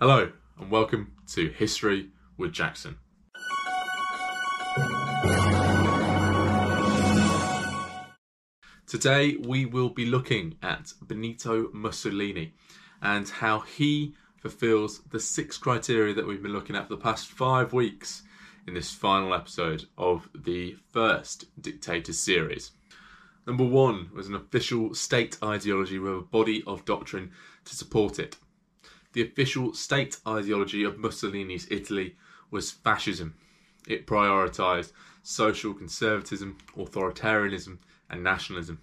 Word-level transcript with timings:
Hello, 0.00 0.32
and 0.58 0.72
welcome 0.72 1.12
to 1.28 1.50
History 1.50 2.08
with 2.36 2.52
Jackson. 2.52 2.98
Today 8.88 9.36
we 9.36 9.64
will 9.64 9.90
be 9.90 10.04
looking 10.04 10.56
at 10.64 10.92
Benito 11.00 11.70
Mussolini 11.72 12.54
and 13.00 13.28
how 13.28 13.60
he 13.60 14.16
fulfills 14.36 14.98
the 15.10 15.20
six 15.20 15.56
criteria 15.58 16.12
that 16.12 16.26
we've 16.26 16.42
been 16.42 16.52
looking 16.52 16.74
at 16.74 16.88
for 16.88 16.96
the 16.96 17.00
past 17.00 17.28
five 17.28 17.72
weeks 17.72 18.24
in 18.66 18.74
this 18.74 18.90
final 18.90 19.32
episode 19.32 19.84
of 19.96 20.28
the 20.34 20.76
first 20.90 21.44
Dictator 21.62 22.12
series. 22.12 22.72
Number 23.46 23.64
one 23.64 24.10
was 24.12 24.26
an 24.26 24.34
official 24.34 24.92
state 24.92 25.38
ideology 25.40 26.00
with 26.00 26.14
a 26.14 26.20
body 26.22 26.64
of 26.66 26.84
doctrine 26.84 27.30
to 27.66 27.76
support 27.76 28.18
it. 28.18 28.36
The 29.14 29.22
official 29.22 29.72
state 29.74 30.18
ideology 30.26 30.82
of 30.82 30.98
Mussolini's 30.98 31.68
Italy 31.70 32.16
was 32.50 32.72
fascism. 32.72 33.34
It 33.86 34.08
prioritised 34.08 34.90
social 35.22 35.72
conservatism, 35.72 36.58
authoritarianism, 36.76 37.78
and 38.10 38.24
nationalism. 38.24 38.80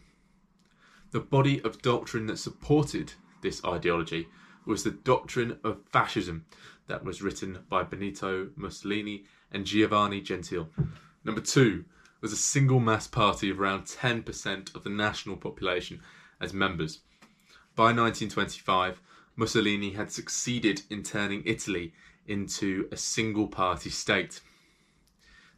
The 1.12 1.20
body 1.20 1.62
of 1.64 1.82
doctrine 1.82 2.28
that 2.28 2.38
supported 2.38 3.12
this 3.42 3.64
ideology 3.66 4.30
was 4.66 4.84
the 4.84 4.92
doctrine 4.92 5.60
of 5.66 5.84
fascism 5.92 6.46
that 6.88 7.04
was 7.04 7.22
written 7.22 7.60
by 7.68 7.84
Benito 7.84 8.52
Mussolini 8.56 9.26
and 9.52 9.66
Giovanni 9.66 10.22
Gentile. 10.22 10.70
Number 11.26 11.42
two 11.42 11.84
was 12.22 12.32
a 12.32 12.38
single 12.38 12.80
mass 12.80 13.06
party 13.06 13.50
of 13.50 13.60
around 13.60 13.84
10% 13.84 14.74
of 14.76 14.86
the 14.86 14.90
national 14.90 15.36
population 15.36 16.02
as 16.40 16.54
members. 16.54 17.00
By 17.76 17.92
1925, 17.92 19.02
Mussolini 19.42 19.90
had 19.94 20.12
succeeded 20.12 20.84
in 20.92 21.02
turning 21.02 21.42
Italy 21.48 21.94
into 22.28 22.88
a 22.92 22.96
single 22.96 23.48
party 23.48 23.90
state. 23.90 24.40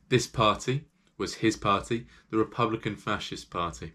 This 0.07 0.25
party 0.25 0.85
was 1.17 1.35
his 1.35 1.57
party, 1.57 2.07
the 2.29 2.37
Republican 2.37 2.95
Fascist 2.95 3.49
Party. 3.49 3.91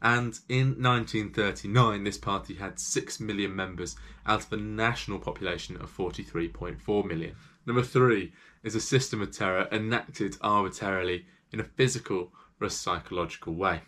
And 0.00 0.38
in 0.48 0.80
1939, 0.80 2.04
this 2.04 2.18
party 2.18 2.54
had 2.54 2.78
6 2.78 3.18
million 3.18 3.56
members 3.56 3.96
out 4.24 4.44
of 4.44 4.52
a 4.52 4.56
national 4.56 5.18
population 5.18 5.76
of 5.78 5.90
43.4 5.90 7.04
million. 7.04 7.34
Number 7.66 7.82
three 7.82 8.32
is 8.62 8.76
a 8.76 8.80
system 8.80 9.20
of 9.20 9.32
terror 9.32 9.66
enacted 9.72 10.36
arbitrarily 10.40 11.26
in 11.50 11.58
a 11.58 11.64
physical 11.64 12.32
or 12.60 12.68
a 12.68 12.70
psychological 12.70 13.54
way. 13.54 13.82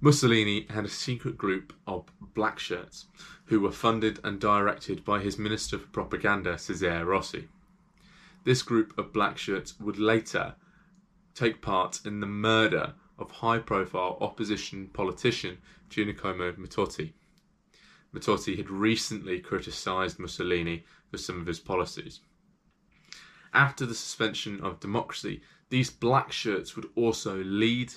Mussolini 0.00 0.66
had 0.68 0.84
a 0.84 0.88
secret 0.88 1.38
group 1.38 1.72
of 1.86 2.04
black 2.34 2.58
shirts 2.58 3.06
who 3.46 3.60
were 3.60 3.72
funded 3.72 4.20
and 4.22 4.40
directed 4.40 5.04
by 5.04 5.20
his 5.20 5.38
Minister 5.38 5.78
for 5.78 5.88
Propaganda, 5.88 6.58
Cesare 6.58 7.04
Rossi. 7.04 7.48
This 8.44 8.62
group 8.62 8.96
of 8.98 9.12
black 9.12 9.38
shirts 9.38 9.78
would 9.80 9.98
later 9.98 10.56
take 11.34 11.62
part 11.62 12.00
in 12.04 12.20
the 12.20 12.26
murder 12.26 12.94
of 13.18 13.30
high 13.30 13.58
profile 13.58 14.18
opposition 14.20 14.88
politician 14.88 15.58
Giacomo 15.88 16.52
Matteotti. 16.52 17.12
Matteotti 18.14 18.56
had 18.56 18.70
recently 18.70 19.40
criticised 19.40 20.18
Mussolini 20.18 20.84
for 21.10 21.18
some 21.18 21.40
of 21.40 21.46
his 21.46 21.60
policies. 21.60 22.20
After 23.52 23.86
the 23.86 23.94
suspension 23.94 24.60
of 24.60 24.80
democracy, 24.80 25.40
these 25.70 25.90
black 25.90 26.32
shirts 26.32 26.76
would 26.76 26.88
also 26.94 27.42
lead 27.42 27.92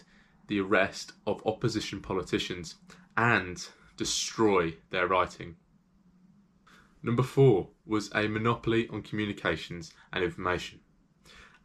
the 0.48 0.60
arrest 0.60 1.14
of 1.26 1.46
opposition 1.46 2.02
politicians 2.02 2.76
and 3.16 3.68
destroy 3.98 4.76
their 4.90 5.08
writing. 5.08 5.56
Number 7.04 7.24
four 7.24 7.70
was 7.86 8.10
a 8.14 8.28
monopoly 8.28 8.88
on 8.90 9.02
communications 9.02 9.94
and 10.12 10.24
information. 10.24 10.80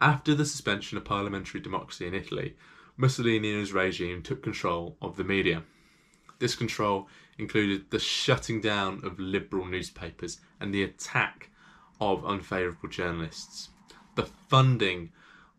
After 0.00 0.34
the 0.34 0.44
suspension 0.44 0.98
of 0.98 1.04
parliamentary 1.04 1.60
democracy 1.60 2.06
in 2.06 2.14
Italy, 2.14 2.56
Mussolini 2.96 3.50
and 3.50 3.60
his 3.60 3.72
regime 3.72 4.22
took 4.22 4.42
control 4.42 4.96
of 5.00 5.16
the 5.16 5.24
media. 5.24 5.62
This 6.38 6.54
control 6.54 7.08
included 7.38 7.90
the 7.90 7.98
shutting 7.98 8.60
down 8.60 9.04
of 9.04 9.18
liberal 9.18 9.64
newspapers 9.64 10.40
and 10.60 10.74
the 10.74 10.82
attack 10.82 11.50
of 12.00 12.24
unfavourable 12.24 12.88
journalists, 12.88 13.70
the 14.16 14.26
funding 14.26 15.12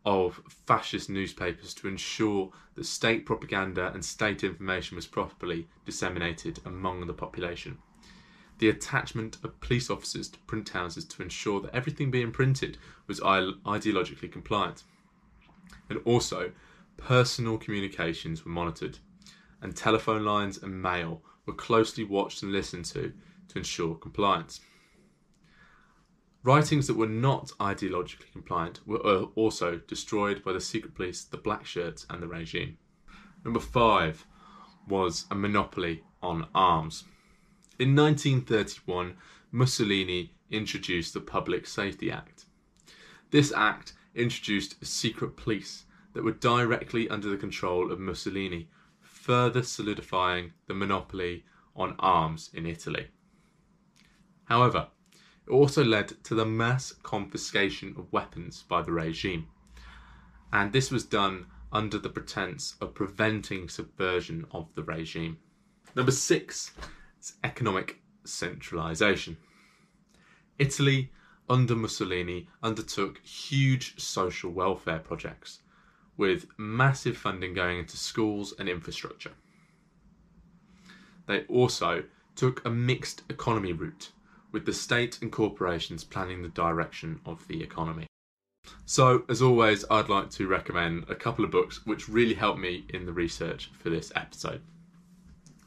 of 0.05 0.41
fascist 0.47 1.09
newspapers 1.09 1.73
to 1.73 1.87
ensure 1.87 2.51
that 2.75 2.85
state 2.85 3.25
propaganda 3.25 3.91
and 3.93 4.03
state 4.03 4.43
information 4.43 4.95
was 4.95 5.07
properly 5.07 5.67
disseminated 5.85 6.59
among 6.65 7.07
the 7.07 7.13
population. 7.13 7.77
The 8.59 8.69
attachment 8.69 9.37
of 9.43 9.59
police 9.61 9.89
officers 9.89 10.29
to 10.29 10.39
print 10.39 10.69
houses 10.69 11.05
to 11.05 11.23
ensure 11.23 11.61
that 11.61 11.73
everything 11.73 12.11
being 12.11 12.31
printed 12.31 12.77
was 13.07 13.19
ideologically 13.19 14.31
compliant. 14.31 14.83
And 15.89 15.99
also, 16.05 16.51
personal 16.97 17.57
communications 17.57 18.45
were 18.45 18.51
monitored, 18.51 18.99
and 19.61 19.75
telephone 19.75 20.23
lines 20.23 20.61
and 20.61 20.81
mail 20.81 21.21
were 21.45 21.53
closely 21.53 22.03
watched 22.03 22.43
and 22.43 22.51
listened 22.51 22.85
to 22.85 23.13
to 23.49 23.57
ensure 23.57 23.95
compliance. 23.95 24.61
Writings 26.43 26.87
that 26.87 26.97
were 26.97 27.07
not 27.07 27.51
ideologically 27.61 28.29
compliant 28.33 28.85
were 28.85 29.05
uh, 29.05 29.25
also 29.35 29.77
destroyed 29.87 30.43
by 30.43 30.51
the 30.51 30.59
secret 30.59 30.93
police, 30.93 31.23
the 31.23 31.37
black 31.37 31.65
shirts, 31.65 32.05
and 32.09 32.21
the 32.21 32.27
regime. 32.27 32.77
Number 33.45 33.61
five 33.61 34.25
was 34.87 35.25
a 35.31 35.35
monopoly 35.35 36.03
on 36.21 36.47
arms. 36.53 37.05
In 37.79 37.95
1931, 37.95 39.15
Mussolini 39.51 40.33
introduced 40.51 41.13
the 41.13 41.21
Public 41.21 41.65
Safety 41.65 42.11
Act. 42.11 42.45
This 43.31 43.53
act 43.53 43.93
introduced 44.13 44.75
a 44.81 44.85
secret 44.85 45.37
police 45.37 45.85
that 46.13 46.23
were 46.23 46.33
directly 46.33 47.09
under 47.09 47.29
the 47.29 47.37
control 47.37 47.89
of 47.89 47.99
Mussolini, 47.99 48.67
further 48.99 49.63
solidifying 49.63 50.51
the 50.67 50.73
monopoly 50.73 51.45
on 51.75 51.95
arms 51.99 52.49
in 52.53 52.65
Italy. 52.65 53.07
However, 54.45 54.87
it 55.47 55.51
also 55.51 55.83
led 55.83 56.23
to 56.23 56.35
the 56.35 56.45
mass 56.45 56.93
confiscation 57.03 57.95
of 57.97 58.11
weapons 58.11 58.63
by 58.63 58.81
the 58.81 58.91
regime. 58.91 59.47
And 60.51 60.71
this 60.71 60.91
was 60.91 61.03
done 61.03 61.47
under 61.71 61.97
the 61.97 62.09
pretense 62.09 62.75
of 62.79 62.93
preventing 62.93 63.67
subversion 63.67 64.45
of 64.51 64.67
the 64.75 64.83
regime. 64.83 65.37
Number 65.95 66.11
six 66.11 66.71
is 67.19 67.33
economic 67.43 67.99
centralization. 68.23 69.37
Italy, 70.59 71.11
under 71.49 71.75
Mussolini, 71.75 72.47
undertook 72.61 73.17
huge 73.19 73.99
social 73.99 74.51
welfare 74.51 74.99
projects 74.99 75.61
with 76.15 76.45
massive 76.57 77.17
funding 77.17 77.53
going 77.53 77.79
into 77.79 77.97
schools 77.97 78.53
and 78.59 78.69
infrastructure. 78.69 79.33
They 81.25 81.41
also 81.45 82.03
took 82.35 82.65
a 82.65 82.69
mixed 82.69 83.23
economy 83.29 83.73
route 83.73 84.11
with 84.53 84.65
the 84.65 84.71
state 84.71 85.21
and 85.21 85.29
corporations 85.29 86.05
planning 86.05 86.41
the 86.41 86.47
direction 86.47 87.19
of 87.25 87.45
the 87.49 87.61
economy. 87.61 88.07
So, 88.85 89.25
as 89.27 89.41
always, 89.41 89.83
I'd 89.91 90.07
like 90.07 90.29
to 90.31 90.47
recommend 90.47 91.09
a 91.09 91.15
couple 91.15 91.43
of 91.43 91.51
books 91.51 91.85
which 91.85 92.07
really 92.07 92.35
helped 92.35 92.59
me 92.59 92.85
in 92.93 93.05
the 93.05 93.11
research 93.11 93.69
for 93.77 93.89
this 93.89 94.13
episode. 94.15 94.61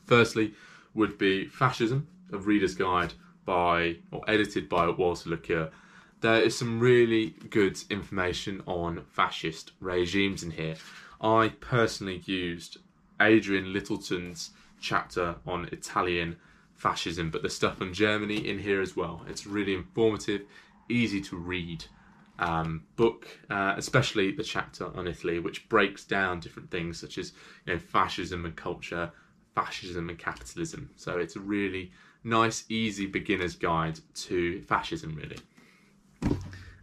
Firstly, 0.06 0.54
would 0.94 1.18
be 1.18 1.46
Fascism, 1.46 2.08
a 2.32 2.38
reader's 2.38 2.74
guide 2.74 3.12
by 3.44 3.96
or 4.10 4.22
edited 4.26 4.68
by 4.68 4.88
Walter 4.88 5.30
Laqueur. 5.30 5.70
There 6.20 6.40
is 6.40 6.56
some 6.56 6.80
really 6.80 7.34
good 7.50 7.78
information 7.90 8.62
on 8.66 9.04
fascist 9.10 9.72
regimes 9.80 10.42
in 10.42 10.52
here. 10.52 10.76
I 11.20 11.52
personally 11.60 12.22
used 12.24 12.78
Adrian 13.20 13.66
Lyttelton's 13.66 14.50
chapter 14.80 15.36
on 15.46 15.68
Italian 15.72 16.36
fascism, 16.76 17.30
but 17.30 17.42
the 17.42 17.50
stuff 17.50 17.80
on 17.80 17.92
Germany 17.92 18.48
in 18.48 18.58
here 18.58 18.80
as 18.80 18.96
well. 18.96 19.22
It's 19.28 19.46
really 19.46 19.74
informative, 19.74 20.42
easy 20.88 21.20
to 21.22 21.36
read 21.36 21.84
um, 22.38 22.84
book, 22.96 23.26
uh, 23.48 23.74
especially 23.76 24.32
the 24.32 24.42
chapter 24.42 24.86
on 24.96 25.06
Italy, 25.06 25.38
which 25.38 25.68
breaks 25.68 26.04
down 26.04 26.40
different 26.40 26.70
things 26.70 27.00
such 27.00 27.18
as 27.18 27.32
you 27.64 27.72
know 27.72 27.78
fascism 27.78 28.44
and 28.44 28.54
culture, 28.54 29.10
fascism 29.54 30.08
and 30.08 30.18
capitalism. 30.18 30.90
So 30.96 31.18
it's 31.18 31.36
a 31.36 31.40
really 31.40 31.92
nice, 32.22 32.64
easy 32.68 33.06
beginner's 33.06 33.56
guide 33.56 34.00
to 34.14 34.60
fascism, 34.62 35.16
really. 35.16 35.38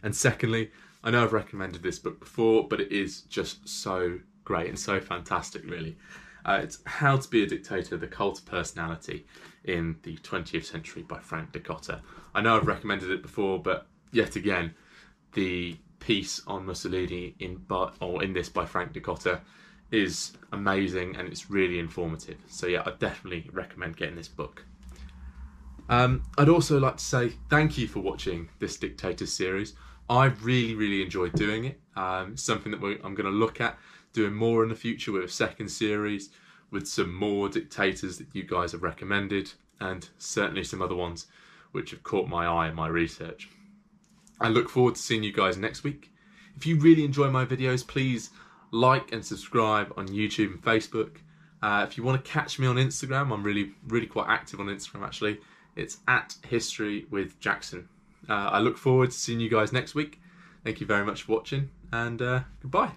And 0.02 0.14
secondly, 0.14 0.70
I 1.02 1.10
know 1.10 1.22
I've 1.22 1.32
recommended 1.32 1.82
this 1.82 1.98
book 1.98 2.18
before, 2.18 2.66
but 2.66 2.80
it 2.80 2.90
is 2.90 3.22
just 3.22 3.68
so 3.68 4.18
great 4.44 4.68
and 4.68 4.78
so 4.78 5.00
fantastic, 5.00 5.64
really. 5.64 5.96
Uh, 6.44 6.60
it's 6.62 6.78
How 6.84 7.16
to 7.16 7.28
Be 7.28 7.42
a 7.42 7.46
Dictator 7.46 7.96
The 7.96 8.06
Cult 8.06 8.40
of 8.40 8.46
Personality 8.46 9.26
in 9.64 9.96
the 10.02 10.16
20th 10.18 10.64
Century 10.64 11.02
by 11.02 11.18
Frank 11.18 11.52
Dikötter. 11.52 12.00
I 12.34 12.42
know 12.42 12.56
I've 12.56 12.66
recommended 12.66 13.10
it 13.10 13.22
before, 13.22 13.58
but 13.62 13.86
yet 14.12 14.36
again, 14.36 14.74
the 15.32 15.78
piece 16.00 16.42
on 16.46 16.66
Mussolini 16.66 17.34
in 17.38 17.56
but 17.56 17.94
or 18.00 18.22
in 18.22 18.34
this 18.34 18.50
by 18.50 18.66
Frank 18.66 18.92
Dikötter 18.92 19.40
is 19.90 20.32
amazing 20.52 21.16
and 21.16 21.28
it's 21.28 21.50
really 21.50 21.78
informative. 21.78 22.38
So 22.48 22.66
yeah, 22.66 22.82
I 22.84 22.90
definitely 22.98 23.48
recommend 23.52 23.96
getting 23.96 24.16
this 24.16 24.28
book. 24.28 24.64
Um, 25.88 26.22
I'd 26.36 26.48
also 26.48 26.78
like 26.78 26.98
to 26.98 27.04
say 27.04 27.32
thank 27.48 27.78
you 27.78 27.88
for 27.88 28.00
watching 28.00 28.48
this 28.58 28.76
Dictators 28.76 29.32
series. 29.32 29.74
I've 30.08 30.44
really, 30.44 30.74
really 30.74 31.02
enjoyed 31.02 31.32
doing 31.34 31.64
it. 31.64 31.80
Um, 31.96 32.36
something 32.36 32.72
that 32.72 32.82
I'm 33.04 33.14
going 33.14 33.30
to 33.30 33.30
look 33.30 33.60
at 33.60 33.78
doing 34.12 34.34
more 34.34 34.62
in 34.62 34.68
the 34.68 34.74
future 34.74 35.12
with 35.12 35.24
a 35.24 35.28
second 35.28 35.68
series, 35.68 36.30
with 36.70 36.86
some 36.86 37.14
more 37.14 37.48
dictators 37.48 38.18
that 38.18 38.28
you 38.32 38.42
guys 38.42 38.72
have 38.72 38.82
recommended, 38.82 39.52
and 39.80 40.08
certainly 40.18 40.64
some 40.64 40.82
other 40.82 40.94
ones 40.94 41.26
which 41.72 41.90
have 41.90 42.02
caught 42.02 42.28
my 42.28 42.46
eye 42.46 42.68
in 42.68 42.74
my 42.74 42.86
research. 42.86 43.48
I 44.40 44.48
look 44.48 44.68
forward 44.68 44.96
to 44.96 45.00
seeing 45.00 45.22
you 45.22 45.32
guys 45.32 45.56
next 45.56 45.84
week. 45.84 46.12
If 46.56 46.66
you 46.66 46.78
really 46.78 47.04
enjoy 47.04 47.30
my 47.30 47.44
videos, 47.44 47.86
please 47.86 48.30
like 48.70 49.12
and 49.12 49.24
subscribe 49.24 49.92
on 49.96 50.08
YouTube 50.08 50.52
and 50.52 50.62
Facebook. 50.62 51.16
Uh, 51.62 51.84
if 51.88 51.96
you 51.96 52.04
want 52.04 52.22
to 52.22 52.30
catch 52.30 52.58
me 52.58 52.66
on 52.66 52.76
Instagram, 52.76 53.32
I'm 53.32 53.42
really, 53.42 53.72
really 53.88 54.06
quite 54.06 54.28
active 54.28 54.60
on 54.60 54.66
Instagram 54.66 55.04
actually. 55.04 55.38
It's 55.76 55.98
at 56.06 56.36
History 56.46 57.06
with 57.10 57.40
Jackson. 57.40 57.88
Uh, 58.28 58.50
I 58.52 58.58
look 58.58 58.76
forward 58.76 59.10
to 59.10 59.16
seeing 59.16 59.40
you 59.40 59.50
guys 59.50 59.72
next 59.72 59.94
week. 59.94 60.20
Thank 60.64 60.80
you 60.80 60.86
very 60.86 61.04
much 61.04 61.22
for 61.24 61.32
watching, 61.32 61.70
and 61.92 62.20
uh, 62.22 62.40
goodbye. 62.62 62.92